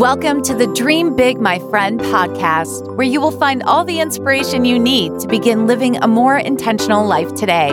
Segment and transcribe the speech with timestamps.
[0.00, 4.64] Welcome to the Dream Big, My Friend podcast, where you will find all the inspiration
[4.64, 7.68] you need to begin living a more intentional life today.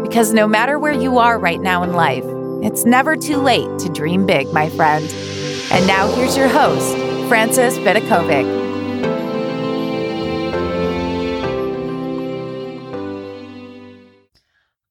[0.00, 2.22] Because no matter where you are right now in life,
[2.62, 5.04] it's never too late to dream big, my friend.
[5.72, 8.44] And now here's your host, Frances Vidakovic.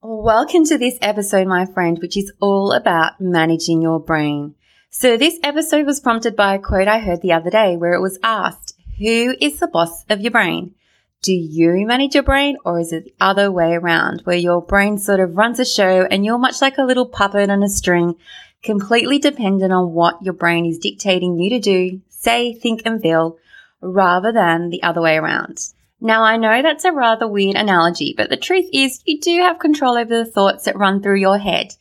[0.02, 4.55] Welcome to this episode, my friend, which is all about managing your brain.
[4.95, 7.99] So this episode was prompted by a quote I heard the other day where it
[7.99, 10.75] was asked, who is the boss of your brain?
[11.23, 14.99] Do you manage your brain or is it the other way around where your brain
[14.99, 18.17] sort of runs a show and you're much like a little puppet on a string,
[18.61, 23.39] completely dependent on what your brain is dictating you to do, say, think and feel
[23.81, 25.59] rather than the other way around.
[26.01, 29.57] Now I know that's a rather weird analogy, but the truth is you do have
[29.57, 31.73] control over the thoughts that run through your head.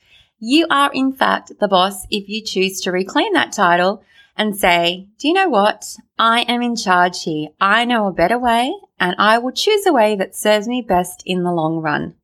[0.45, 4.03] You are, in fact, the boss if you choose to reclaim that title
[4.37, 5.97] and say, do you know what?
[6.19, 7.51] I am in charge here.
[7.61, 11.23] I know a better way and I will choose a way that serves me best
[11.25, 12.17] in the long run.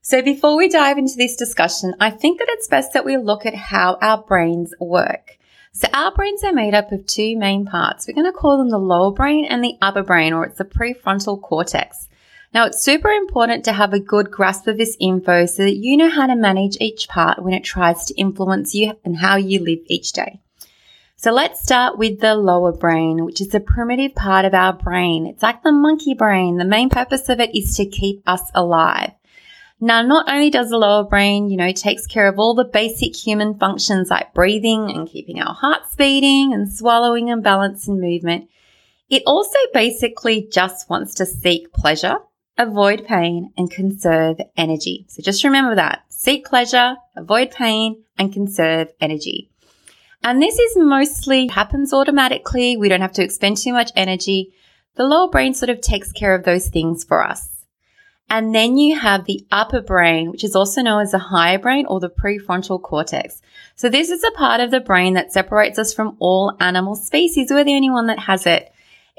[0.00, 3.44] So before we dive into this discussion, I think that it's best that we look
[3.44, 5.36] at how our brains work.
[5.72, 8.08] So our brains are made up of two main parts.
[8.08, 10.64] We're going to call them the lower brain and the upper brain, or it's the
[10.64, 12.08] prefrontal cortex.
[12.52, 15.96] Now, it's super important to have a good grasp of this info so that you
[15.96, 19.60] know how to manage each part when it tries to influence you and how you
[19.60, 20.40] live each day.
[21.14, 25.26] So let's start with the lower brain, which is the primitive part of our brain.
[25.26, 26.56] It's like the monkey brain.
[26.56, 29.12] The main purpose of it is to keep us alive.
[29.80, 33.14] Now, not only does the lower brain, you know, takes care of all the basic
[33.14, 38.48] human functions like breathing and keeping our hearts beating and swallowing and balance and movement,
[39.08, 42.16] it also basically just wants to seek pleasure
[42.60, 45.06] avoid pain, and conserve energy.
[45.08, 46.04] So just remember that.
[46.08, 49.50] Seek pleasure, avoid pain, and conserve energy.
[50.22, 52.76] And this is mostly happens automatically.
[52.76, 54.52] We don't have to expend too much energy.
[54.96, 57.48] The lower brain sort of takes care of those things for us.
[58.28, 61.86] And then you have the upper brain, which is also known as the higher brain
[61.86, 63.40] or the prefrontal cortex.
[63.74, 67.50] So this is a part of the brain that separates us from all animal species.
[67.50, 68.72] We're the only one that has it.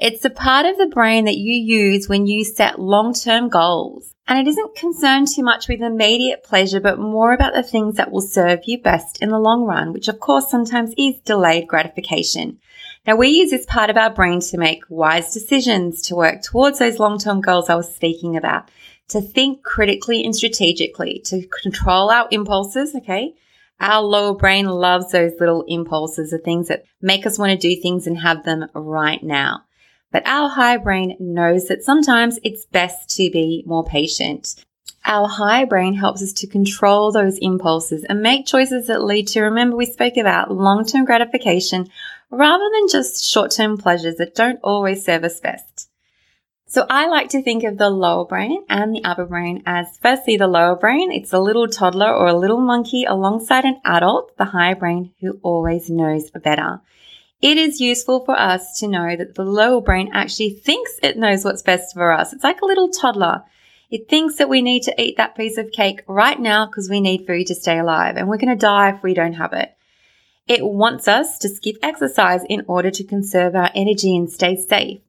[0.04, 4.16] It's the part of the brain that you use when you set long term goals.
[4.26, 8.10] And it isn't concerned too much with immediate pleasure, but more about the things that
[8.10, 12.58] will serve you best in the long run, which of course sometimes is delayed gratification.
[13.06, 16.80] Now we use this part of our brain to make wise decisions, to work towards
[16.80, 18.72] those long term goals I was speaking about,
[19.10, 23.34] to think critically and strategically, to control our impulses, okay?
[23.78, 27.80] Our lower brain loves those little impulses, the things that make us want to do
[27.80, 29.62] things and have them right now.
[30.12, 34.54] But our high brain knows that sometimes it's best to be more patient.
[35.04, 39.40] Our high brain helps us to control those impulses and make choices that lead to,
[39.40, 41.88] remember, we spoke about long term gratification
[42.30, 45.88] rather than just short term pleasures that don't always serve us best.
[46.66, 50.36] So I like to think of the lower brain and the upper brain as firstly
[50.36, 54.46] the lower brain, it's a little toddler or a little monkey alongside an adult, the
[54.46, 56.80] higher brain who always knows better.
[57.42, 61.44] It is useful for us to know that the lower brain actually thinks it knows
[61.44, 62.32] what's best for us.
[62.32, 63.42] It's like a little toddler.
[63.90, 67.00] It thinks that we need to eat that piece of cake right now because we
[67.00, 69.76] need food to stay alive and we're going to die if we don't have it.
[70.46, 75.00] It wants us to skip exercise in order to conserve our energy and stay safe.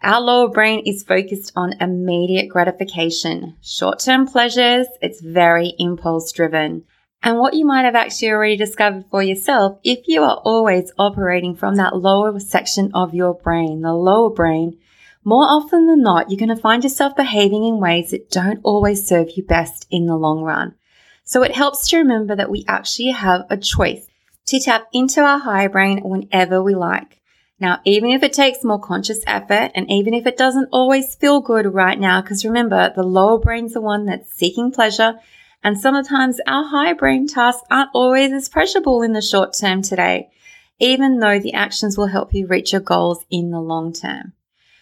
[0.00, 4.86] Our lower brain is focused on immediate gratification, short term pleasures.
[5.02, 6.84] It's very impulse driven
[7.22, 11.54] and what you might have actually already discovered for yourself if you are always operating
[11.54, 14.78] from that lower section of your brain, the lower brain,
[15.24, 19.06] more often than not, you're going to find yourself behaving in ways that don't always
[19.06, 20.74] serve you best in the long run.
[21.24, 24.06] So it helps to remember that we actually have a choice
[24.46, 27.20] to tap into our higher brain whenever we like.
[27.60, 31.40] Now, even if it takes more conscious effort and even if it doesn't always feel
[31.40, 35.18] good right now, because remember, the lower brain's the one that's seeking pleasure
[35.62, 40.30] and sometimes our high brain tasks aren't always as pleasurable in the short term today,
[40.78, 44.32] even though the actions will help you reach your goals in the long term.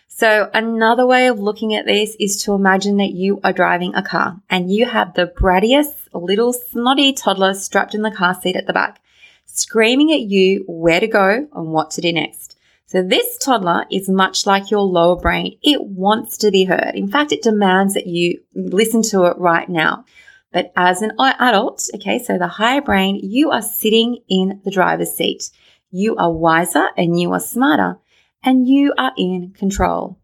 [0.08, 4.02] So another way of looking at this is to imagine that you are driving a
[4.02, 8.67] car and you have the brattiest little snotty toddler strapped in the car seat at
[8.67, 9.00] the back,
[9.44, 12.56] screaming at you where to go and what to do next.
[12.87, 15.58] So this toddler is much like your lower brain.
[15.62, 16.93] It wants to be heard.
[16.94, 20.05] In fact, it demands that you listen to it right now.
[20.56, 25.12] But as an adult, okay, so the higher brain, you are sitting in the driver's
[25.12, 25.50] seat.
[25.91, 27.99] You are wiser and you are smarter
[28.43, 30.19] and you are in control.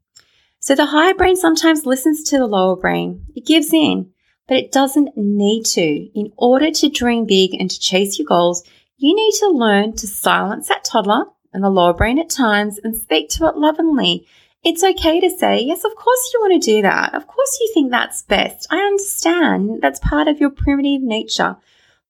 [0.59, 3.27] So the higher brain sometimes listens to the lower brain.
[3.37, 4.11] It gives in,
[4.49, 6.09] but it doesn't need to.
[6.19, 10.07] In order to dream big and to chase your goals, you need to learn to
[10.07, 14.27] silence that toddler and the lower brain at times and speak to it lovingly.
[14.65, 17.15] It's okay to say, yes, of course you want to do that.
[17.15, 18.69] Of course you think that's best.
[18.71, 21.57] I understand that's part of your primitive nature.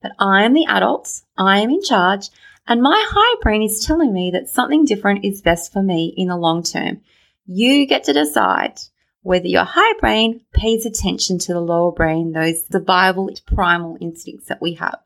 [0.02, 2.28] But I am the adult, I am in charge,
[2.66, 6.28] and my high brain is telling me that something different is best for me in
[6.28, 7.00] the long term.
[7.46, 8.81] You get to decide
[9.22, 14.60] whether your high brain pays attention to the lower brain, those survival primal instincts that
[14.60, 14.98] we have.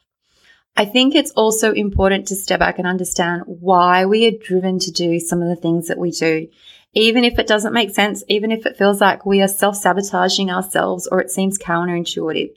[0.77, 4.91] I think it's also important to step back and understand why we are driven to
[4.91, 6.49] do some of the things that we do.
[6.95, 10.51] Even if it doesn't make sense, even if it feels like we are self sabotaging
[10.51, 12.51] ourselves or it seems counterintuitive,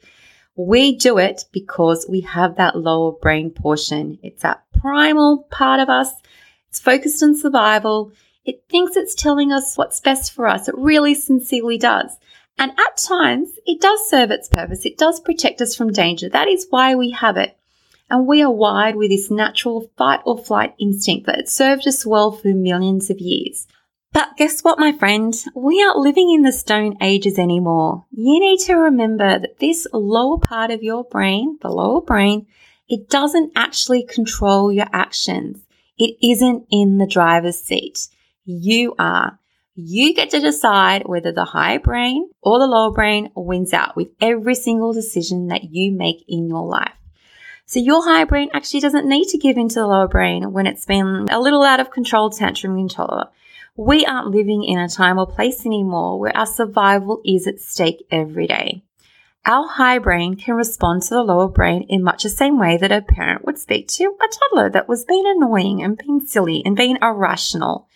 [0.55, 4.19] we do it because we have that lower brain portion.
[4.23, 6.11] It's that primal part of us.
[6.69, 8.11] It's focused on survival.
[8.45, 10.67] It thinks it's telling us what's best for us.
[10.67, 12.17] It really sincerely does.
[12.57, 14.85] And at times, it does serve its purpose.
[14.85, 16.27] It does protect us from danger.
[16.27, 17.57] That is why we have it.
[18.09, 22.05] And we are wired with this natural fight or flight instinct that has served us
[22.05, 23.67] well for millions of years.
[24.11, 25.33] But guess what, my friend?
[25.56, 28.06] We aren't living in the stone ages anymore.
[28.11, 32.47] You need to remember that this lower part of your brain, the lower brain,
[32.88, 35.59] it doesn't actually control your actions.
[35.97, 38.07] It isn't in the driver's seat.
[38.45, 39.38] You are.
[39.75, 44.09] You get to decide whether the high brain or the lower brain wins out with
[44.19, 46.94] every single decision that you make in your life.
[47.65, 50.65] So your higher brain actually doesn't need to give in to the lower brain when
[50.65, 53.27] it's been a little out of control tantrum controller.
[53.79, 58.05] We aren't living in a time or place anymore where our survival is at stake
[58.11, 58.83] every day.
[59.45, 62.91] Our high brain can respond to the lower brain in much the same way that
[62.91, 66.75] a parent would speak to a toddler that was being annoying and being silly and
[66.75, 67.87] being irrational.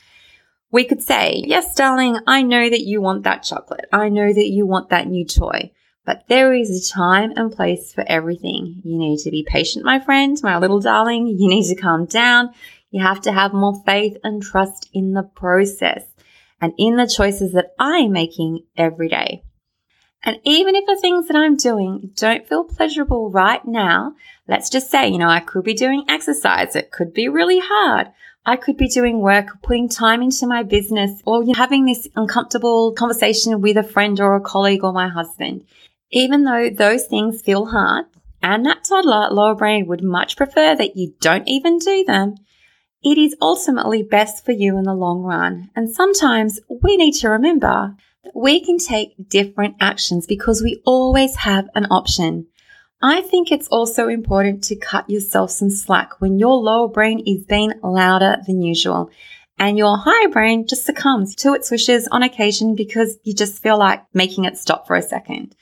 [0.72, 3.90] We could say, Yes, darling, I know that you want that chocolate.
[3.92, 5.74] I know that you want that new toy.
[6.06, 8.82] But there is a time and place for everything.
[8.86, 11.28] You need to be patient, my friend, my little darling.
[11.28, 12.54] You need to calm down.
[12.94, 16.04] You have to have more faith and trust in the process
[16.62, 19.44] and in the choices that I'm making every day.
[20.24, 24.14] And even if the things that I'm doing don't feel pleasurable right now,
[24.48, 26.76] let's just say, you know, I could be doing exercise.
[26.76, 28.12] It could be really hard.
[28.46, 32.92] I could be doing work, putting time into my business, or you having this uncomfortable
[32.92, 35.66] conversation with a friend or a colleague or my husband.
[36.12, 38.06] Even though those things feel hard,
[38.44, 42.36] and that toddler lower brain would much prefer that you don't even do them,
[43.04, 45.70] it is ultimately best for you in the long run.
[45.76, 51.36] And sometimes we need to remember that we can take different actions because we always
[51.38, 52.48] have an option.
[53.02, 57.46] I think it's also important to cut yourself some slack when your lower brain is
[57.46, 59.12] being louder than usual
[59.60, 63.78] and your higher brain just succumbs to its wishes on occasion because you just feel
[63.78, 65.56] like making it stop for a second.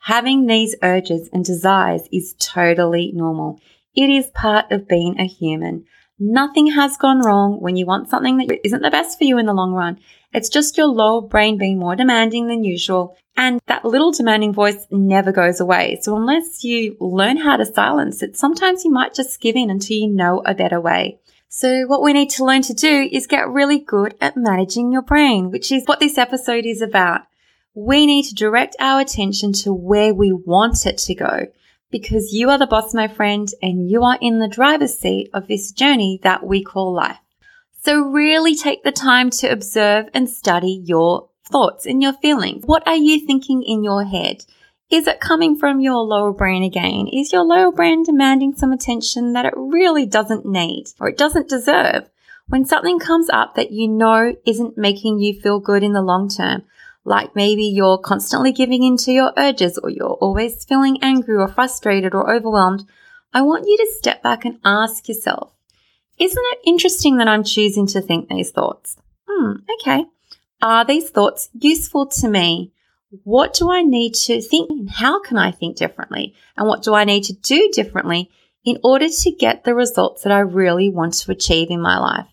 [0.00, 3.60] Having these urges and desires is totally normal.
[3.94, 5.84] It is part of being a human.
[6.18, 9.46] Nothing has gone wrong when you want something that isn't the best for you in
[9.46, 9.98] the long run.
[10.32, 13.16] It's just your lower brain being more demanding than usual.
[13.36, 15.98] And that little demanding voice never goes away.
[16.00, 19.96] So unless you learn how to silence it, sometimes you might just give in until
[19.96, 21.18] you know a better way.
[21.48, 25.02] So what we need to learn to do is get really good at managing your
[25.02, 27.22] brain, which is what this episode is about
[27.76, 31.46] we need to direct our attention to where we want it to go
[31.90, 35.48] because you are the boss, my friend, and you are in the driver's seat of
[35.48, 37.18] this journey that we call life.
[37.82, 42.64] So really take the time to observe and study your thoughts and your feelings.
[42.66, 44.44] What are you thinking in your head?
[44.90, 47.08] Is it coming from your lower brain again?
[47.12, 51.48] Is your lower brain demanding some attention that it really doesn't need or it doesn't
[51.48, 52.08] deserve?
[52.48, 56.28] When something comes up that you know isn't making you feel good in the long
[56.28, 56.62] term,
[57.06, 61.46] like maybe you're constantly giving in to your urges or you're always feeling angry or
[61.46, 62.84] frustrated or overwhelmed,
[63.32, 65.52] I want you to step back and ask yourself,
[66.18, 68.96] isn't it interesting that I'm choosing to think these thoughts?
[69.28, 70.04] Hmm, okay.
[70.60, 72.72] Are these thoughts useful to me?
[73.22, 74.90] What do I need to think?
[74.90, 76.34] How can I think differently?
[76.56, 78.30] And what do I need to do differently
[78.64, 82.26] in order to get the results that I really want to achieve in my life?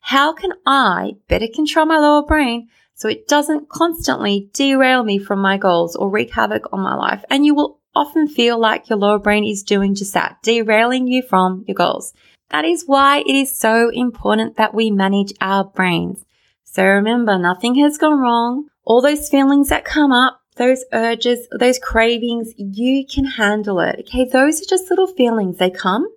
[0.00, 5.38] How can I better control my lower brain so it doesn't constantly derail me from
[5.38, 7.24] my goals or wreak havoc on my life.
[7.30, 11.22] And you will often feel like your lower brain is doing just that, derailing you
[11.22, 12.12] from your goals.
[12.50, 16.24] That is why it is so important that we manage our brains.
[16.64, 18.66] So remember, nothing has gone wrong.
[18.82, 24.00] All those feelings that come up, those urges, those cravings, you can handle it.
[24.00, 24.24] Okay.
[24.24, 25.58] Those are just little feelings.
[25.58, 26.08] They come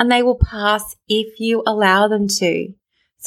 [0.00, 2.74] and they will pass if you allow them to.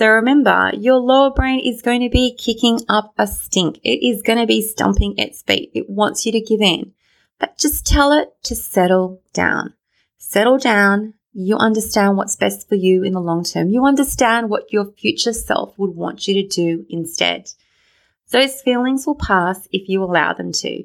[0.01, 3.79] So remember, your lower brain is going to be kicking up a stink.
[3.83, 5.69] It is going to be stomping its feet.
[5.75, 6.93] It wants you to give in.
[7.39, 9.75] But just tell it to settle down.
[10.17, 13.69] Settle down You understand what's best for you in the long term.
[13.69, 17.51] You understand what your future self would want you to do instead.
[18.31, 20.83] Those feelings will pass if you allow them to.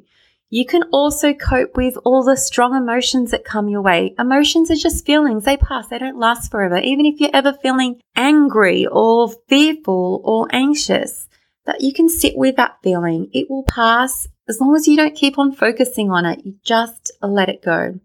[0.49, 4.15] You can also cope with all the strong emotions that come your way.
[4.17, 5.45] Emotions are just feelings.
[5.45, 5.89] They pass.
[5.89, 6.79] They don't last forever.
[6.79, 11.29] Even if you're ever feeling angry or fearful or anxious,
[11.65, 13.29] that you can sit with that feeling.
[13.33, 16.45] It will pass as long as you don't keep on focusing on it.
[16.45, 17.99] You just let it go.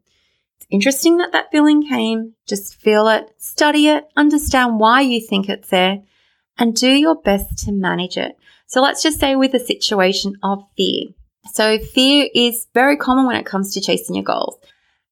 [0.57, 2.33] It's interesting that that feeling came.
[2.47, 6.01] Just feel it, study it, understand why you think it's there,
[6.57, 8.35] and do your best to manage it.
[8.65, 11.09] So let's just say with a situation of fear.
[11.45, 14.57] So fear is very common when it comes to chasing your goals.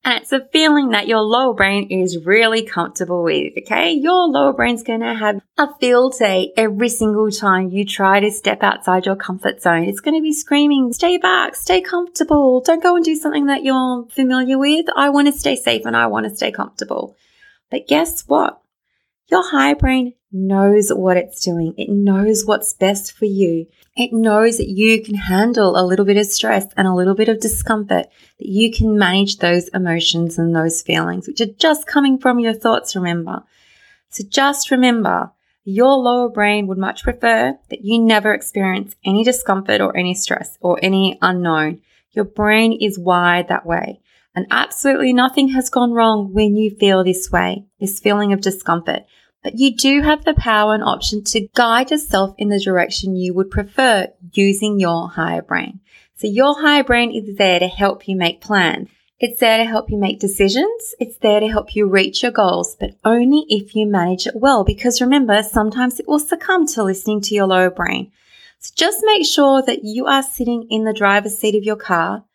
[0.05, 3.91] And it's a feeling that your lower brain is really comfortable with, okay?
[3.91, 8.63] Your lower brain's gonna have a field day every single time you try to step
[8.63, 9.83] outside your comfort zone.
[9.83, 14.07] It's gonna be screaming, stay back, stay comfortable, don't go and do something that you're
[14.09, 14.85] familiar with.
[14.95, 17.17] I wanna stay safe and I wanna stay comfortable.
[17.69, 18.61] But guess what?
[19.29, 21.73] Your high brain knows what it's doing.
[21.77, 23.65] It knows what's best for you.
[23.95, 27.29] It knows that you can handle a little bit of stress and a little bit
[27.29, 28.07] of discomfort,
[28.39, 32.53] that you can manage those emotions and those feelings, which are just coming from your
[32.53, 33.43] thoughts, remember.
[34.09, 35.31] So just remember,
[35.65, 40.57] your lower brain would much prefer that you never experience any discomfort or any stress
[40.61, 41.81] or any unknown.
[42.11, 44.01] Your brain is wired that way.
[44.35, 49.03] And absolutely nothing has gone wrong when you feel this way, this feeling of discomfort.
[49.43, 53.33] But you do have the power and option to guide yourself in the direction you
[53.33, 55.79] would prefer using your higher brain.
[56.17, 58.89] So your higher brain is there to help you make plans.
[59.19, 60.95] It's there to help you make decisions.
[60.99, 64.63] It's there to help you reach your goals, but only if you manage it well.
[64.63, 68.11] Because remember, sometimes it will succumb to listening to your lower brain.
[68.59, 72.25] So just make sure that you are sitting in the driver's seat of your car.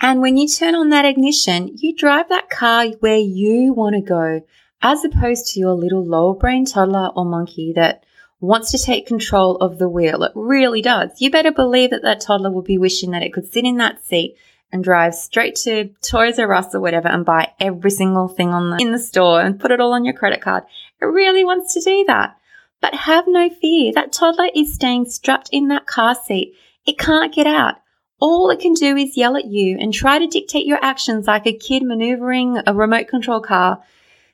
[0.00, 4.00] And when you turn on that ignition, you drive that car where you want to
[4.00, 4.42] go
[4.82, 8.04] as opposed to your little lower brain toddler or monkey that
[8.40, 10.22] wants to take control of the wheel.
[10.22, 11.10] It really does.
[11.20, 14.02] You better believe that that toddler will be wishing that it could sit in that
[14.02, 14.36] seat
[14.72, 18.70] and drive straight to Toys R Us or whatever and buy every single thing on
[18.70, 20.64] the, in the store and put it all on your credit card.
[21.00, 22.36] It really wants to do that.
[22.80, 23.92] But have no fear.
[23.92, 26.54] That toddler is staying strapped in that car seat.
[26.86, 27.74] It can't get out.
[28.20, 31.46] All it can do is yell at you and try to dictate your actions like
[31.46, 33.82] a kid maneuvering a remote control car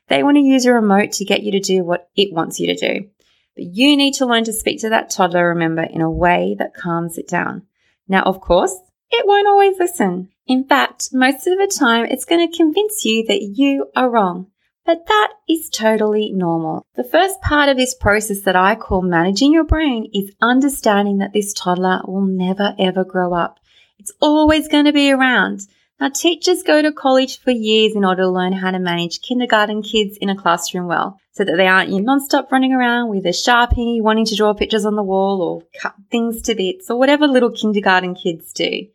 [0.09, 2.67] they want to use a remote to get you to do what it wants you
[2.67, 3.09] to do.
[3.55, 6.75] But you need to learn to speak to that toddler, remember, in a way that
[6.75, 7.63] calms it down.
[8.07, 8.75] Now, of course,
[9.09, 10.29] it won't always listen.
[10.45, 14.47] In fact, most of the time, it's going to convince you that you are wrong.
[14.85, 16.85] But that is totally normal.
[16.95, 21.33] The first part of this process that I call managing your brain is understanding that
[21.33, 23.59] this toddler will never ever grow up.
[23.99, 25.63] It's always going to be around.
[25.99, 29.81] Now, teachers go to college for years in order to learn how to manage kindergarten
[29.81, 33.29] kids in a classroom well, so that they aren't you non-stop running around with a
[33.29, 37.25] sharpie, wanting to draw pictures on the wall or cut things to bits or whatever
[37.25, 38.85] little kindergarten kids do.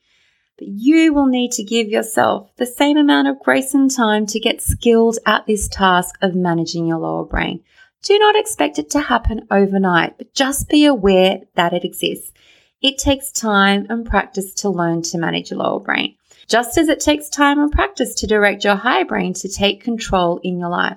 [0.56, 4.38] But you will need to give yourself the same amount of grace and time to
[4.38, 7.64] get skilled at this task of managing your lower brain.
[8.04, 12.32] Do not expect it to happen overnight, but just be aware that it exists.
[12.80, 16.16] It takes time and practice to learn to manage your lower brain
[16.49, 20.38] just as it takes time and practice to direct your higher brain to take control
[20.42, 20.96] in your life.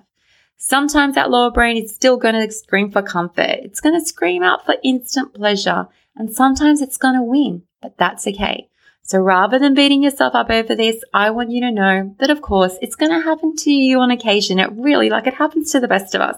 [0.57, 3.59] Sometimes that lower brain is still going to scream for comfort.
[3.63, 5.87] It's going to scream out for instant pleasure.
[6.15, 8.69] And sometimes it's going to win, but that's okay.
[9.03, 12.41] So rather than beating yourself up over this, I want you to know that of
[12.41, 14.57] course it's going to happen to you on occasion.
[14.57, 16.37] It really, like it happens to the best of us.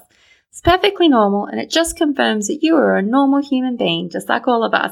[0.49, 4.27] It's perfectly normal and it just confirms that you are a normal human being, just
[4.27, 4.91] like all of us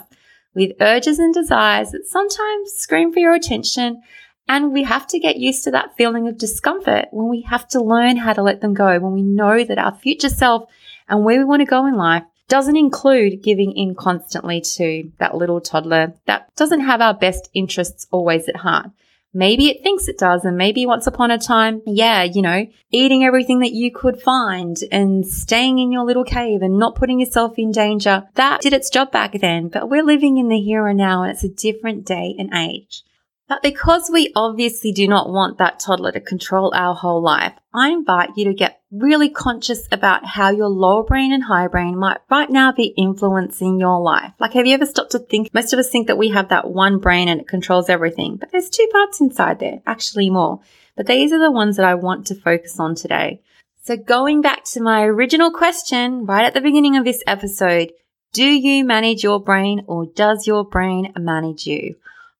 [0.55, 4.01] with urges and desires that sometimes scream for your attention.
[4.47, 7.83] And we have to get used to that feeling of discomfort when we have to
[7.83, 10.69] learn how to let them go, when we know that our future self
[11.09, 15.35] and where we want to go in life doesn't include giving in constantly to that
[15.35, 18.91] little toddler that doesn't have our best interests always at heart.
[19.35, 20.45] Maybe it thinks it does.
[20.45, 24.77] And maybe once upon a time, yeah, you know, eating everything that you could find
[24.93, 28.23] and staying in your little cave and not putting yourself in danger.
[28.35, 31.31] That did its job back then, but we're living in the here and now and
[31.33, 33.03] it's a different day and age.
[33.47, 37.89] But because we obviously do not want that toddler to control our whole life, I
[37.89, 42.17] invite you to get really conscious about how your lower brain and higher brain might
[42.29, 44.31] right now be influencing your life.
[44.39, 45.53] Like, have you ever stopped to think?
[45.53, 48.51] Most of us think that we have that one brain and it controls everything, but
[48.51, 50.61] there's two parts inside there, actually more.
[50.95, 53.41] But these are the ones that I want to focus on today.
[53.83, 57.91] So going back to my original question right at the beginning of this episode,
[58.33, 61.95] do you manage your brain or does your brain manage you?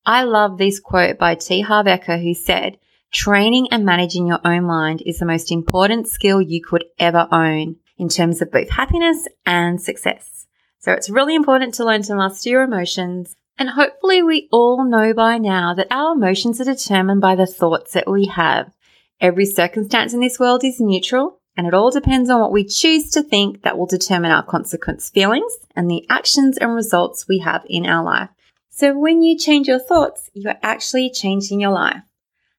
[0.06, 1.62] I love this quote by T.
[1.62, 2.78] Harv Eker who said,
[3.12, 7.78] Training and managing your own mind is the most important skill you could ever own
[7.98, 10.46] in terms of both happiness and success.
[10.80, 13.36] So it's really important to learn to master your emotions.
[13.58, 17.94] And hopefully we all know by now that our emotions are determined by the thoughts
[17.94, 18.72] that we have.
[19.20, 23.10] Every circumstance in this world is neutral and it all depends on what we choose
[23.12, 27.66] to think that will determine our consequence feelings and the actions and results we have
[27.68, 28.30] in our life.
[28.78, 32.02] So when you change your thoughts, you're actually changing your life.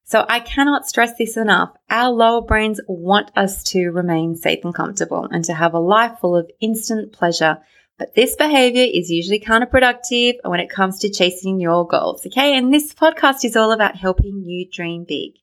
[0.03, 1.77] So I cannot stress this enough.
[1.91, 6.17] Our lower brains want us to remain safe and comfortable and to have a life
[6.19, 7.59] full of instant pleasure.
[7.99, 12.25] But this behavior is usually counterproductive when it comes to chasing your goals.
[12.25, 12.57] Okay.
[12.57, 15.33] And this podcast is all about helping you dream big.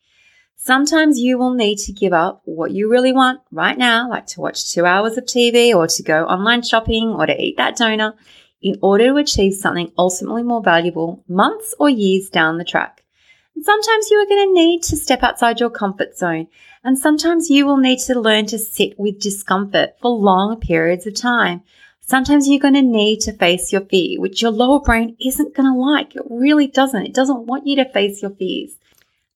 [0.57, 4.40] Sometimes you will need to give up what you really want right now, like to
[4.40, 8.14] watch two hours of TV or to go online shopping or to eat that donut
[8.64, 13.04] in order to achieve something ultimately more valuable months or years down the track.
[13.54, 16.49] And sometimes you are going to need to step outside your comfort zone.
[16.83, 21.14] And sometimes you will need to learn to sit with discomfort for long periods of
[21.14, 21.62] time.
[22.00, 25.71] Sometimes you're going to need to face your fear, which your lower brain isn't going
[25.71, 26.16] to like.
[26.16, 27.06] It really doesn't.
[27.06, 28.76] It doesn't want you to face your fears.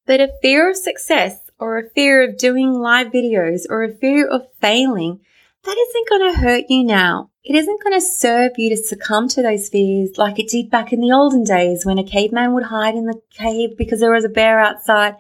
[0.07, 4.27] But a fear of success or a fear of doing live videos or a fear
[4.27, 5.21] of failing,
[5.65, 7.31] that isn't going to hurt you now.
[7.49, 10.93] It isn't going to serve you to succumb to those fears like it did back
[10.93, 14.27] in the olden days when a caveman would hide in the cave because there was
[14.27, 15.17] a bear outside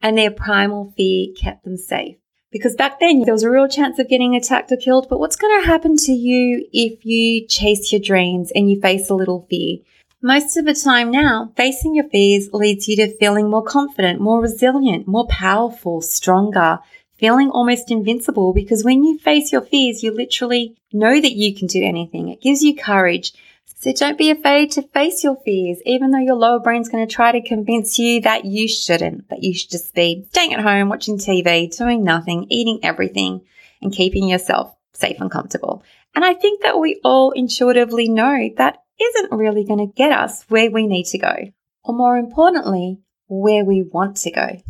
[0.00, 2.14] and their primal fear kept them safe.
[2.52, 5.08] Because back then there was a real chance of getting attacked or killed.
[5.08, 9.10] But what's going to happen to you if you chase your dreams and you face
[9.10, 9.78] a little fear?
[10.22, 14.40] Most of the time now, facing your fears leads you to feeling more confident, more
[14.40, 16.78] resilient, more powerful, stronger,
[17.22, 21.68] feeling almost invincible because when you face your fears, you literally know that you can
[21.68, 22.28] do anything.
[22.28, 23.32] It gives you courage.
[23.78, 27.14] So don't be afraid to face your fears, even though your lower brain's going to
[27.14, 30.88] try to convince you that you shouldn't, that you should just be staying at home,
[30.88, 33.42] watching TV, doing nothing, eating everything,
[33.80, 35.84] and keeping yourself safe and comfortable.
[36.16, 40.44] And I think that we all intuitively know that isn't really going to get us
[40.48, 41.36] where we need to go,
[41.84, 44.60] or more importantly, where we want to go.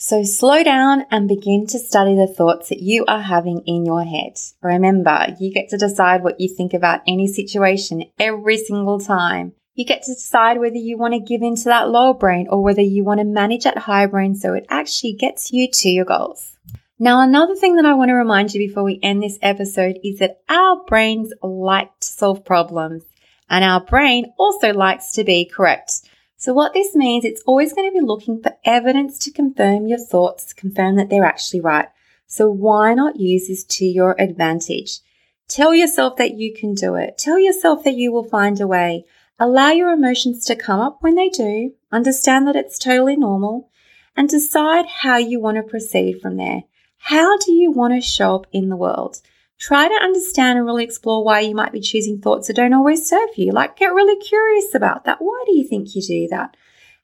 [0.00, 4.04] So slow down and begin to study the thoughts that you are having in your
[4.04, 4.38] head.
[4.62, 9.54] Remember, you get to decide what you think about any situation every single time.
[9.74, 12.80] You get to decide whether you want to give into that lower brain or whether
[12.80, 16.56] you want to manage that higher brain so it actually gets you to your goals.
[17.00, 20.20] Now, another thing that I want to remind you before we end this episode is
[20.20, 23.02] that our brains like to solve problems
[23.50, 26.07] and our brain also likes to be correct.
[26.40, 29.98] So what this means, it's always going to be looking for evidence to confirm your
[29.98, 31.88] thoughts, confirm that they're actually right.
[32.28, 35.00] So why not use this to your advantage?
[35.48, 37.18] Tell yourself that you can do it.
[37.18, 39.04] Tell yourself that you will find a way.
[39.40, 41.72] Allow your emotions to come up when they do.
[41.90, 43.68] Understand that it's totally normal
[44.16, 46.62] and decide how you want to proceed from there.
[46.98, 49.20] How do you want to show up in the world?
[49.58, 53.08] Try to understand and really explore why you might be choosing thoughts that don't always
[53.08, 53.50] serve you.
[53.50, 55.18] Like, get really curious about that.
[55.20, 56.56] Why do you think you do that?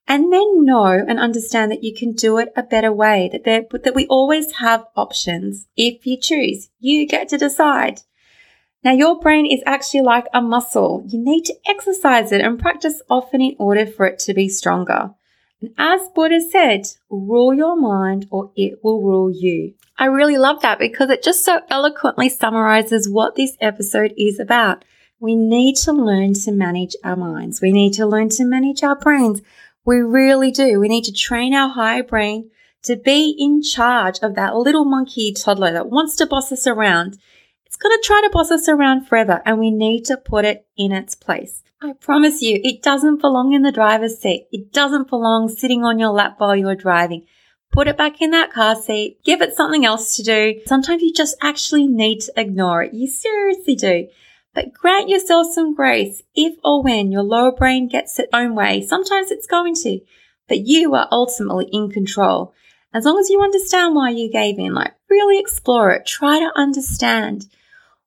[0.06, 3.64] And then know and understand that you can do it a better way, that, there,
[3.82, 6.68] that we always have options if you choose.
[6.78, 8.02] You get to decide.
[8.84, 11.04] Now, your brain is actually like a muscle.
[11.08, 15.14] You need to exercise it and practice often in order for it to be stronger.
[15.64, 19.72] And as Buddha said, rule your mind or it will rule you.
[19.96, 24.84] I really love that because it just so eloquently summarizes what this episode is about.
[25.20, 27.62] We need to learn to manage our minds.
[27.62, 29.40] We need to learn to manage our brains.
[29.86, 30.78] We really do.
[30.78, 32.50] We need to train our higher brain
[32.82, 37.16] to be in charge of that little monkey toddler that wants to boss us around.
[37.74, 40.64] It's going to try to boss us around forever and we need to put it
[40.76, 41.64] in its place.
[41.82, 44.46] I promise you, it doesn't belong in the driver's seat.
[44.52, 47.26] It doesn't belong sitting on your lap while you're driving.
[47.72, 49.18] Put it back in that car seat.
[49.24, 50.60] Give it something else to do.
[50.66, 52.94] Sometimes you just actually need to ignore it.
[52.94, 54.06] You seriously do.
[54.54, 58.86] But grant yourself some grace if or when your lower brain gets its own way.
[58.86, 59.98] Sometimes it's going to,
[60.46, 62.54] but you are ultimately in control.
[62.92, 66.06] As long as you understand why you gave in, like really explore it.
[66.06, 67.46] Try to understand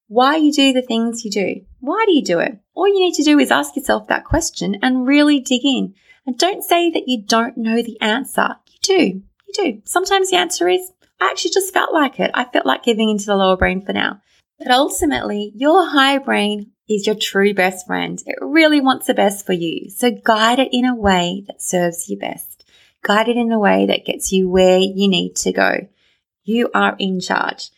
[0.08, 1.62] why you do the things you do.
[1.80, 2.60] Why do you do it?
[2.74, 5.94] All you need to do is ask yourself that question and really dig in.
[6.26, 8.56] And don't say that you don't know the answer.
[8.68, 9.22] You do.
[9.48, 9.82] You do.
[9.86, 12.32] Sometimes the answer is, I actually just felt like it.
[12.34, 14.22] I felt like giving into the lower brain for now.
[14.60, 18.22] But ultimately, your higher brain is your true best friend.
[18.26, 19.90] It really wants the best for you.
[19.90, 22.66] So guide it in a way that serves you best.
[23.04, 25.88] Guide it in a way that gets you where you need to go.
[26.44, 27.70] You are in charge.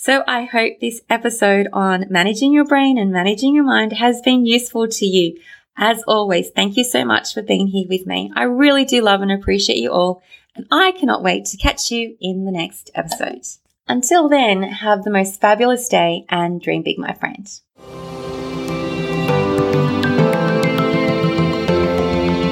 [0.00, 4.46] So I hope this episode on managing your brain and managing your mind has been
[4.46, 5.36] useful to you.
[5.76, 8.30] As always, thank you so much for being here with me.
[8.36, 10.22] I really do love and appreciate you all.
[10.54, 13.42] and I cannot wait to catch you in the next episode.
[13.88, 17.48] Until then, have the most fabulous day and dream big, my friend.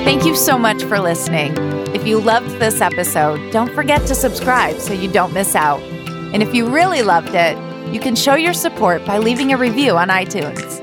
[0.04, 1.54] Thank you so much for listening.
[1.94, 5.80] If you loved this episode, don't forget to subscribe so you don't miss out.
[6.32, 7.56] And if you really loved it,
[7.92, 10.82] you can show your support by leaving a review on iTunes.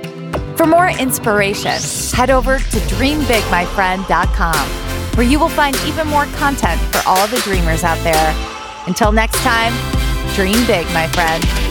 [0.58, 1.80] For more inspiration,
[2.16, 4.68] head over to dreambigmyfriend.com,
[5.18, 8.36] where you will find even more content for all the dreamers out there.
[8.88, 9.74] Until next time,
[10.36, 11.63] dream big, my friend.